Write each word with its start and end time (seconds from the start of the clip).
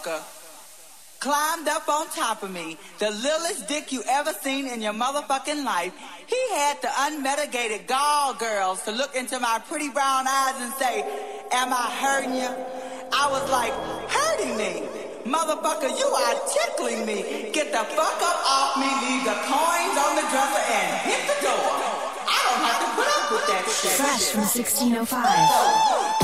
motherfucker 0.00 0.22
climbed 1.20 1.68
up 1.68 1.86
on 1.88 2.08
top 2.08 2.42
of 2.42 2.50
me, 2.50 2.78
the 2.98 3.10
littlest 3.10 3.68
dick 3.68 3.92
you 3.92 4.02
ever 4.08 4.32
seen 4.32 4.66
in 4.66 4.80
your 4.80 4.94
motherfucking 4.94 5.64
life. 5.64 5.92
He 6.26 6.54
had 6.54 6.80
the 6.80 6.88
unmitigated 6.98 7.86
gall 7.86 8.32
girls 8.34 8.82
to 8.84 8.92
look 8.92 9.14
into 9.14 9.38
my 9.38 9.60
pretty 9.68 9.90
brown 9.90 10.26
eyes 10.26 10.54
and 10.60 10.72
say, 10.74 11.02
Am 11.52 11.72
I 11.72 11.90
hurting 12.00 12.34
you? 12.34 12.48
I 13.12 13.28
was 13.30 13.50
like, 13.50 13.72
Hurting 14.08 14.56
me? 14.56 14.88
Motherfucker, 15.30 15.92
you 15.92 16.06
are 16.06 16.34
tickling 16.48 17.04
me. 17.04 17.50
Get 17.52 17.70
the 17.70 17.84
fuck 17.92 18.22
up 18.22 18.40
off 18.48 18.78
me, 18.80 18.88
leave 19.04 19.24
the 19.24 19.36
coins 19.44 19.96
on 20.00 20.16
the 20.16 20.24
dresser, 20.32 20.64
and 20.72 21.00
hit 21.04 21.20
the 21.28 21.44
door. 21.44 21.68
I 22.24 22.40
don't 22.48 22.64
have 22.64 22.80
to 22.80 22.88
put 22.96 23.08
up 23.20 23.30
with 23.30 23.46
that 23.52 23.64
shit. 23.68 23.92
Fresh 24.00 24.30
from 24.30 24.40
1605. 24.48 26.19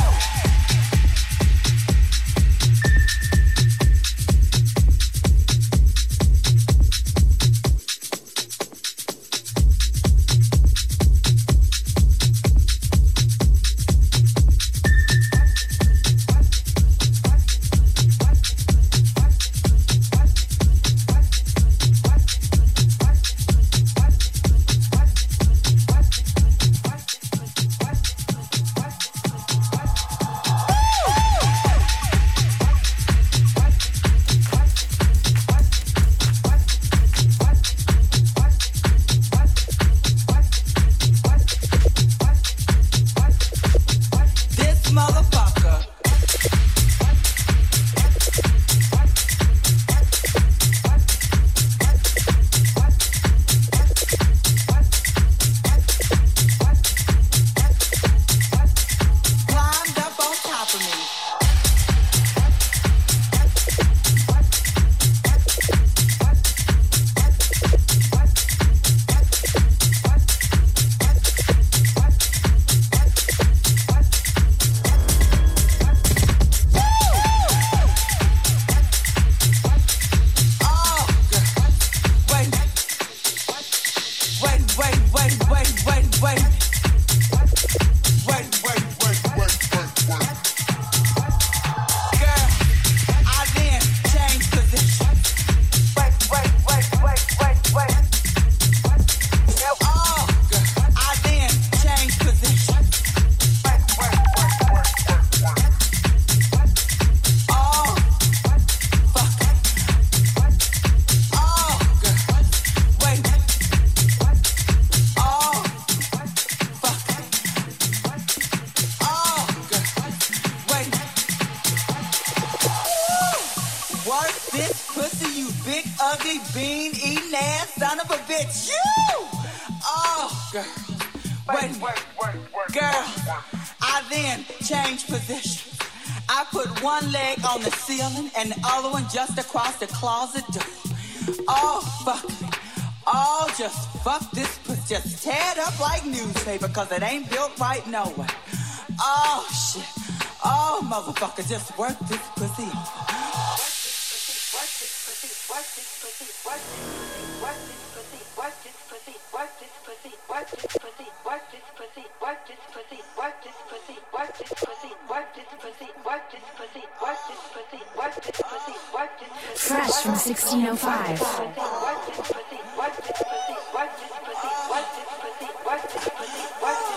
Next. 176.47 176.96